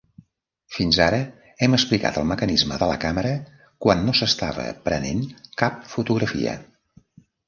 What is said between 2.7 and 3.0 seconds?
de la